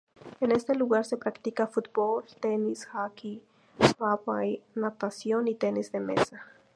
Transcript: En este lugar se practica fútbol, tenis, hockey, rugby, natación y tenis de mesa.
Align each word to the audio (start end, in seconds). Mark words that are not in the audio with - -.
En 0.39 0.51
este 0.51 0.73
lugar 0.73 1.05
se 1.05 1.15
practica 1.17 1.67
fútbol, 1.67 2.25
tenis, 2.39 2.87
hockey, 2.87 3.39
rugby, 3.99 4.63
natación 4.73 5.47
y 5.47 5.53
tenis 5.53 5.91
de 5.91 5.99
mesa. 5.99 6.43